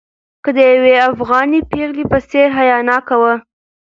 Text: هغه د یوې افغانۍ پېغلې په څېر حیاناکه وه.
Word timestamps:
هغه 0.45 0.49
د 0.57 0.59
یوې 0.71 0.95
افغانۍ 1.11 1.59
پېغلې 1.71 2.05
په 2.11 2.17
څېر 2.29 2.47
حیاناکه 2.57 3.15
وه. 3.21 3.33